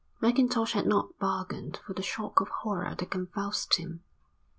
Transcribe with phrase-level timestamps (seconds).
[0.19, 4.01] Mackintosh had not bargained for the shock of horror that convulsed him.